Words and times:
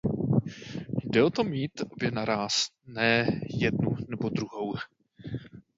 Jde 1.03 1.23
o 1.23 1.29
tom 1.29 1.49
mít 1.49 1.81
obě 1.91 2.11
naráz, 2.11 2.63
ne 2.85 3.39
jednu 3.59 3.95
nebo 4.09 4.29
druhou. 4.29 4.73